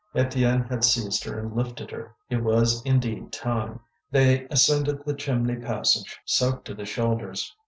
Étienne 0.15 0.67
had 0.67 0.83
seized 0.83 1.23
her 1.25 1.39
and 1.39 1.55
lifted 1.55 1.91
her; 1.91 2.15
it 2.27 2.37
was, 2.41 2.81
indeed, 2.83 3.31
time. 3.31 3.79
They 4.09 4.47
ascended 4.47 5.05
the 5.05 5.13
chimney 5.13 5.57
passage, 5.57 6.17
soaked 6.25 6.65
to 6.65 6.73
the 6.73 6.85
shoulders. 6.85 7.55